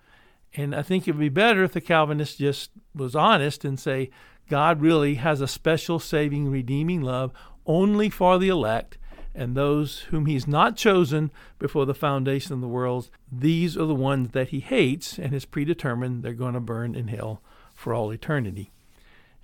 And 0.56 0.76
I 0.76 0.82
think 0.82 1.08
it 1.08 1.12
would 1.12 1.20
be 1.20 1.30
better 1.30 1.64
if 1.64 1.74
the 1.74 1.82
Calvinist 1.82 2.38
just 2.38 2.72
was 2.94 3.16
honest 3.16 3.66
and 3.66 3.80
say, 3.80 4.10
God 4.50 4.82
really 4.82 5.16
has 5.16 5.42
a 5.42 5.48
special 5.48 6.00
saving, 6.00 6.50
redeeming 6.50 7.02
love 7.02 7.32
only 7.66 8.10
for 8.10 8.38
the 8.38 8.50
elect 8.50 8.98
and 9.36 9.56
those 9.56 10.00
whom 10.12 10.26
he's 10.26 10.48
not 10.48 10.76
chosen 10.76 11.32
before 11.58 11.86
the 11.86 11.94
foundation 11.96 12.54
of 12.54 12.62
the 12.62 12.68
world. 12.68 13.10
These 13.32 13.76
are 13.78 13.86
the 13.86 13.96
ones 13.96 14.30
that 14.32 14.50
he 14.50 14.60
hates 14.60 15.18
and 15.18 15.34
has 15.34 15.46
predetermined 15.46 16.22
they're 16.22 16.34
going 16.34 16.54
to 16.54 16.60
burn 16.60 16.94
in 16.94 17.08
hell 17.08 17.42
for 17.74 17.94
all 17.94 18.12
eternity. 18.12 18.73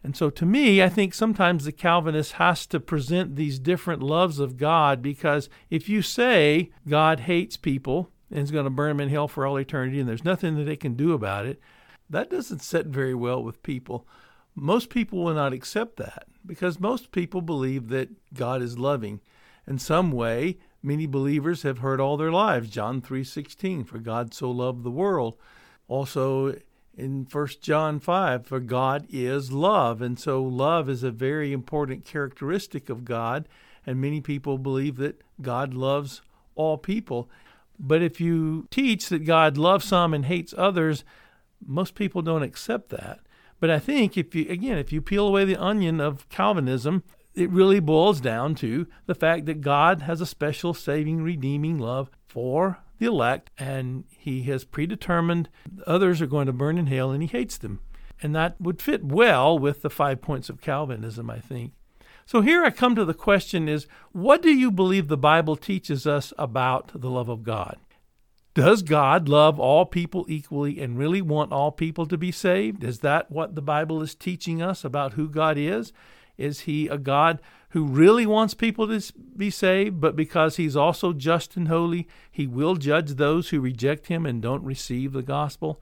And 0.04 0.16
so, 0.16 0.30
to 0.30 0.46
me, 0.46 0.82
I 0.82 0.90
think 0.90 1.14
sometimes 1.14 1.66
the 1.66 1.72
Calvinist 1.72 2.34
has 2.34 2.66
to 2.68 2.80
present 2.80 3.36
these 3.36 3.60
different 3.60 4.02
loves 4.02 4.40
of 4.40 4.58
God 4.58 5.02
because 5.02 5.50
if 5.70 5.90
you 5.90 6.02
say 6.02 6.72
God 6.88 7.22
hates 7.22 7.58
people 7.58 8.10
and 8.32 8.40
is 8.40 8.52
going 8.52 8.64
to 8.64 8.70
burn 8.70 8.98
them 8.98 9.02
in 9.02 9.10
hell 9.10 9.28
for 9.28 9.46
all 9.46 9.58
eternity 9.58 10.00
and 10.00 10.08
there's 10.08 10.24
nothing 10.24 10.56
that 10.56 10.64
they 10.64 10.78
can 10.78 10.94
do 10.94 11.12
about 11.14 11.46
it, 11.46 11.60
that 12.10 12.30
doesn't 12.30 12.62
sit 12.62 12.88
very 12.88 13.14
well 13.14 13.44
with 13.44 13.62
people. 13.62 14.08
Most 14.56 14.90
people 14.90 15.24
will 15.24 15.34
not 15.34 15.54
accept 15.54 15.98
that 15.98 16.28
because 16.46 16.80
most 16.80 17.12
people 17.12 17.42
believe 17.42 17.90
that 17.90 18.10
God 18.34 18.62
is 18.62 18.80
loving. 18.80 19.20
In 19.68 19.78
some 19.80 20.12
way, 20.12 20.58
many 20.82 21.06
believers 21.06 21.64
have 21.64 21.80
heard 21.80 22.00
all 22.00 22.18
their 22.18 22.32
lives 22.32 22.70
John 22.70 23.02
3:16 23.02 23.84
for 23.84 24.00
God 24.00 24.34
so 24.34 24.50
loved 24.50 24.84
the 24.84 24.92
world. 24.92 25.38
Also 25.88 26.56
in 27.00 27.26
First 27.26 27.62
John 27.62 28.00
5 28.00 28.46
for 28.46 28.60
God 28.60 29.08
is 29.10 29.52
love. 29.52 30.02
And 30.02 30.20
so 30.20 30.44
love 30.44 30.90
is 30.90 31.04
a 31.04 31.12
very 31.12 31.54
important 31.54 32.06
characteristic 32.06 32.90
of 32.90 33.06
God 33.06 33.48
and 33.86 34.02
many 34.02 34.22
people 34.22 34.58
believe 34.58 34.98
that 34.98 35.22
God 35.42 35.74
loves 35.74 36.22
all 36.56 36.78
people. 36.78 37.30
But 37.80 38.02
if 38.02 38.20
you 38.20 38.68
teach 38.70 39.10
that 39.10 39.26
God 39.26 39.58
loves 39.58 39.86
some 39.86 40.14
and 40.14 40.26
hates 40.26 40.54
others 40.58 41.04
most 41.66 41.96
people 41.96 42.22
don't 42.22 42.44
accept 42.44 42.90
that. 42.90 43.20
But 43.60 43.70
I 43.70 43.80
think 43.80 44.18
if 44.18 44.36
you 44.36 44.50
again 44.50 44.78
if 44.78 44.92
you 44.92 45.02
peel 45.02 45.28
away 45.28 45.46
the 45.46 45.58
onion 45.58 46.00
of 46.00 46.28
Calvinism 46.30 47.04
it 47.36 47.50
really 47.50 47.80
boils 47.80 48.20
down 48.20 48.56
to 48.56 48.88
the 49.06 49.16
fact 49.16 49.46
that 49.46 49.62
God 49.62 50.02
has 50.02 50.20
a 50.20 50.26
special 50.26 50.74
saving 50.74 51.22
redeeming 51.22 51.78
love 51.78 52.10
for 52.28 52.80
the 53.00 53.08
elect, 53.08 53.50
and 53.58 54.04
he 54.10 54.44
has 54.44 54.64
predetermined 54.64 55.50
others 55.88 56.22
are 56.22 56.28
going 56.28 56.46
to 56.46 56.54
burn 56.54 56.78
in 56.78 56.88
hell, 56.88 57.12
and 57.12 57.24
he 57.24 57.28
hates 57.28 57.58
them. 57.58 57.80
And 58.22 58.36
that 58.36 58.60
would 58.60 58.82
fit 58.82 59.04
well 59.04 59.58
with 59.58 59.82
the 59.82 59.90
five 59.90 60.22
points 60.22 60.50
of 60.50 60.62
Calvinism, 60.62 61.30
I 61.30 61.40
think. 61.40 61.74
So 62.26 62.42
here 62.42 62.64
I 62.64 62.70
come 62.70 62.96
to 62.96 63.06
the 63.06 63.16
question 63.16 63.68
is 63.68 63.88
what 64.12 64.44
do 64.44 64.52
you 64.52 64.70
believe 64.70 65.08
the 65.08 65.18
Bible 65.18 65.56
teaches 65.56 66.06
us 66.06 66.32
about 66.38 66.92
the 66.94 67.10
love 67.10 67.28
of 67.28 67.44
God? 67.44 67.78
Does 68.54 68.84
God 68.84 69.30
love 69.30 69.60
all 69.60 69.86
people 69.86 70.26
equally 70.28 70.80
and 70.80 70.98
really 70.98 71.22
want 71.22 71.52
all 71.52 71.72
people 71.72 72.06
to 72.06 72.18
be 72.18 72.32
saved? 72.32 72.84
Is 72.84 73.00
that 73.00 73.32
what 73.32 73.56
the 73.56 73.62
Bible 73.62 74.02
is 74.04 74.14
teaching 74.14 74.62
us 74.62 74.84
about 74.84 75.14
who 75.14 75.30
God 75.30 75.58
is? 75.58 75.94
Is 76.38 76.62
he 76.62 76.88
a 76.88 76.98
God 76.98 77.42
who 77.70 77.86
really 77.86 78.26
wants 78.26 78.54
people 78.54 78.88
to 78.88 79.14
be 79.38 79.50
saved, 79.50 80.02
but 80.02 80.16
because 80.16 80.56
he's 80.56 80.76
also 80.76 81.14
just 81.14 81.56
and 81.56 81.68
holy, 81.68 82.08
he 82.32 82.48
will 82.48 82.76
judge 82.76 83.12
those 83.12 83.50
who 83.50 83.60
reject 83.60 84.08
him 84.08 84.26
and 84.26 84.42
don't 84.42 84.64
receive 84.64 85.14
the 85.14 85.22
gospel? 85.22 85.82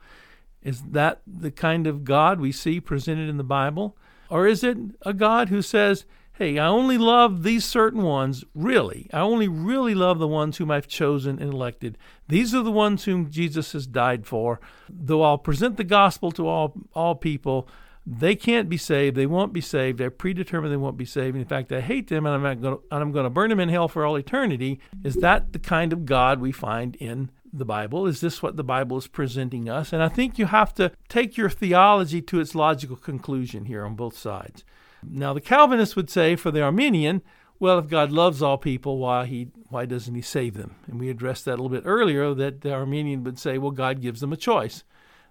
Is 0.62 0.82
that 0.82 1.22
the 1.26 1.50
kind 1.50 1.86
of 1.86 2.04
God 2.04 2.40
we 2.40 2.52
see 2.52 2.80
presented 2.80 3.28
in 3.28 3.36
the 3.36 3.44
Bible? 3.44 3.96
Or 4.28 4.46
is 4.46 4.62
it 4.62 4.76
a 5.02 5.14
God 5.14 5.48
who 5.48 5.62
says, 5.62 6.04
hey, 6.38 6.56
I 6.56 6.68
only 6.68 6.98
love 6.98 7.42
these 7.42 7.64
certain 7.64 8.02
ones, 8.02 8.44
really. 8.54 9.10
I 9.12 9.20
only 9.20 9.48
really 9.48 9.94
love 9.94 10.20
the 10.20 10.28
ones 10.28 10.56
whom 10.56 10.70
I've 10.70 10.86
chosen 10.86 11.40
and 11.40 11.52
elected. 11.52 11.98
These 12.28 12.54
are 12.54 12.62
the 12.62 12.70
ones 12.70 13.04
whom 13.04 13.30
Jesus 13.30 13.72
has 13.72 13.88
died 13.88 14.24
for. 14.24 14.60
Though 14.88 15.22
I'll 15.22 15.38
present 15.38 15.76
the 15.76 15.84
gospel 15.84 16.30
to 16.32 16.46
all, 16.46 16.74
all 16.94 17.16
people, 17.16 17.68
they 18.10 18.34
can't 18.34 18.70
be 18.70 18.78
saved. 18.78 19.16
They 19.16 19.26
won't 19.26 19.52
be 19.52 19.60
saved. 19.60 19.98
They're 19.98 20.10
predetermined 20.10 20.72
they 20.72 20.78
won't 20.78 20.96
be 20.96 21.04
saved. 21.04 21.36
In 21.36 21.44
fact, 21.44 21.70
I 21.70 21.82
hate 21.82 22.08
them, 22.08 22.24
and 22.24 22.34
I'm 22.34 22.42
not 22.42 22.62
going 22.62 22.78
to, 22.78 22.82
and 22.90 23.02
I'm 23.02 23.12
going 23.12 23.24
to 23.24 23.30
burn 23.30 23.50
them 23.50 23.60
in 23.60 23.68
hell 23.68 23.86
for 23.86 24.06
all 24.06 24.16
eternity. 24.16 24.80
Is 25.04 25.16
that 25.16 25.52
the 25.52 25.58
kind 25.58 25.92
of 25.92 26.06
God 26.06 26.40
we 26.40 26.50
find 26.50 26.96
in 26.96 27.30
the 27.52 27.66
Bible? 27.66 28.06
Is 28.06 28.22
this 28.22 28.42
what 28.42 28.56
the 28.56 28.64
Bible 28.64 28.96
is 28.96 29.08
presenting 29.08 29.68
us? 29.68 29.92
And 29.92 30.02
I 30.02 30.08
think 30.08 30.38
you 30.38 30.46
have 30.46 30.72
to 30.74 30.90
take 31.10 31.36
your 31.36 31.50
theology 31.50 32.22
to 32.22 32.40
its 32.40 32.54
logical 32.54 32.96
conclusion 32.96 33.66
here 33.66 33.84
on 33.84 33.94
both 33.94 34.16
sides. 34.16 34.64
Now, 35.06 35.34
the 35.34 35.42
Calvinist 35.42 35.94
would 35.94 36.08
say 36.08 36.34
for 36.34 36.50
the 36.50 36.62
Arminian, 36.62 37.20
well, 37.60 37.78
if 37.78 37.88
God 37.88 38.10
loves 38.10 38.40
all 38.40 38.56
people, 38.56 38.96
why 38.96 39.26
he 39.26 39.48
why 39.68 39.84
doesn't 39.84 40.14
he 40.14 40.22
save 40.22 40.54
them? 40.54 40.76
And 40.86 40.98
we 40.98 41.10
addressed 41.10 41.44
that 41.44 41.52
a 41.52 41.60
little 41.62 41.68
bit 41.68 41.82
earlier 41.84 42.32
that 42.32 42.62
the 42.62 42.72
Arminian 42.72 43.22
would 43.24 43.38
say, 43.38 43.58
well, 43.58 43.70
God 43.70 44.00
gives 44.00 44.20
them 44.20 44.32
a 44.32 44.36
choice. 44.36 44.82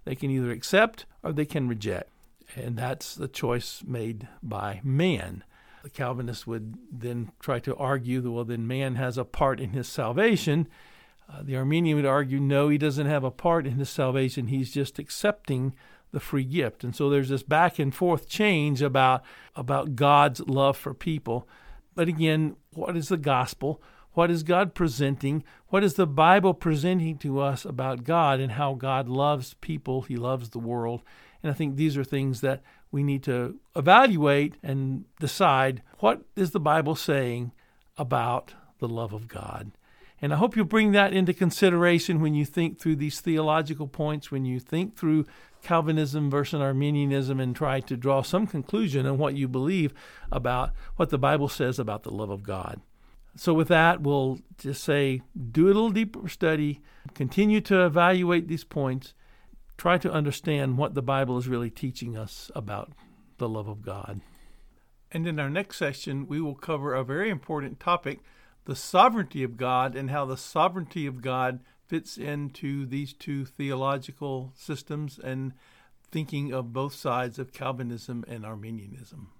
They 0.05 0.13
can 0.13 0.29
either 0.29 0.51
accept 0.51 1.07
or 1.23 1.33
they 1.33 1.45
can 1.45 1.67
reject 1.67 2.11
and 2.55 2.77
that's 2.77 3.15
the 3.15 3.27
choice 3.27 3.83
made 3.85 4.27
by 4.41 4.81
man. 4.83 5.43
The 5.83 5.89
Calvinists 5.89 6.47
would 6.47 6.77
then 6.91 7.31
try 7.39 7.59
to 7.59 7.75
argue 7.75 8.21
that, 8.21 8.31
well, 8.31 8.45
then 8.45 8.67
man 8.67 8.95
has 8.95 9.17
a 9.17 9.25
part 9.25 9.59
in 9.59 9.69
his 9.71 9.87
salvation. 9.87 10.67
Uh, 11.31 11.43
the 11.43 11.55
Arminian 11.55 11.97
would 11.97 12.05
argue, 12.05 12.39
no, 12.39 12.69
he 12.69 12.77
doesn't 12.77 13.05
have 13.07 13.23
a 13.23 13.31
part 13.31 13.67
in 13.67 13.73
his 13.73 13.89
salvation. 13.89 14.47
He's 14.47 14.71
just 14.71 14.97
accepting 14.99 15.75
the 16.11 16.19
free 16.19 16.43
gift. 16.45 16.83
And 16.83 16.95
so 16.95 17.09
there's 17.09 17.29
this 17.29 17.43
back 17.43 17.79
and 17.79 17.93
forth 17.93 18.27
change 18.27 18.81
about 18.81 19.23
about 19.55 19.95
God's 19.95 20.39
love 20.41 20.77
for 20.77 20.93
people. 20.93 21.47
But 21.95 22.07
again, 22.07 22.55
what 22.73 22.95
is 22.95 23.09
the 23.09 23.17
gospel? 23.17 23.81
What 24.13 24.31
is 24.31 24.43
God 24.43 24.73
presenting? 24.73 25.43
What 25.67 25.83
is 25.83 25.93
the 25.93 26.07
Bible 26.07 26.53
presenting 26.53 27.17
to 27.19 27.39
us 27.39 27.65
about 27.65 28.03
God 28.03 28.39
and 28.39 28.53
how 28.53 28.73
God 28.73 29.07
loves 29.07 29.53
people? 29.55 30.03
He 30.03 30.15
loves 30.15 30.49
the 30.49 30.59
world. 30.59 31.01
And 31.41 31.51
I 31.51 31.55
think 31.55 31.75
these 31.75 31.97
are 31.97 32.03
things 32.03 32.41
that 32.41 32.61
we 32.91 33.03
need 33.03 33.23
to 33.23 33.59
evaluate 33.75 34.55
and 34.63 35.05
decide 35.19 35.81
what 35.99 36.21
is 36.35 36.51
the 36.51 36.59
Bible 36.59 36.95
saying 36.95 37.51
about 37.97 38.53
the 38.79 38.87
love 38.87 39.13
of 39.13 39.27
God. 39.27 39.71
And 40.21 40.33
I 40.33 40.37
hope 40.37 40.55
you'll 40.55 40.65
bring 40.65 40.93
that 40.93 41.13
into 41.13 41.33
consideration 41.33 42.21
when 42.21 42.33
you 42.33 42.43
think 42.43 42.79
through 42.79 42.95
these 42.95 43.21
theological 43.21 43.87
points, 43.87 44.31
when 44.31 44.45
you 44.45 44.59
think 44.59 44.97
through 44.97 45.25
Calvinism 45.61 46.29
versus 46.29 46.59
Arminianism, 46.59 47.39
and 47.39 47.55
try 47.55 47.81
to 47.81 47.95
draw 47.95 48.23
some 48.23 48.47
conclusion 48.47 49.05
on 49.05 49.17
what 49.17 49.35
you 49.35 49.47
believe 49.47 49.93
about 50.31 50.71
what 50.95 51.09
the 51.09 51.17
Bible 51.19 51.49
says 51.49 51.77
about 51.77 52.03
the 52.03 52.11
love 52.11 52.29
of 52.29 52.43
God. 52.43 52.81
So, 53.35 53.53
with 53.53 53.67
that, 53.67 54.01
we'll 54.01 54.39
just 54.57 54.83
say 54.83 55.21
do 55.51 55.65
a 55.65 55.67
little 55.67 55.91
deeper 55.91 56.27
study, 56.27 56.81
continue 57.13 57.61
to 57.61 57.85
evaluate 57.85 58.47
these 58.47 58.63
points, 58.63 59.13
try 59.77 59.97
to 59.97 60.11
understand 60.11 60.77
what 60.77 60.93
the 60.95 61.01
Bible 61.01 61.37
is 61.37 61.47
really 61.47 61.69
teaching 61.69 62.17
us 62.17 62.51
about 62.55 62.91
the 63.37 63.47
love 63.47 63.67
of 63.67 63.83
God. 63.83 64.21
And 65.11 65.27
in 65.27 65.39
our 65.39 65.49
next 65.49 65.77
session, 65.77 66.27
we 66.27 66.41
will 66.41 66.55
cover 66.55 66.93
a 66.93 67.03
very 67.03 67.29
important 67.29 67.79
topic 67.79 68.19
the 68.65 68.75
sovereignty 68.75 69.43
of 69.43 69.55
God 69.55 69.95
and 69.95 70.09
how 70.11 70.25
the 70.25 70.35
sovereignty 70.35 71.05
of 71.05 71.21
God 71.21 71.61
fits 71.87 72.17
into 72.17 72.85
these 72.85 73.13
two 73.13 73.45
theological 73.45 74.51
systems 74.55 75.17
and 75.17 75.53
thinking 76.11 76.51
of 76.51 76.73
both 76.73 76.93
sides 76.93 77.39
of 77.39 77.53
Calvinism 77.53 78.25
and 78.27 78.45
Arminianism. 78.45 79.31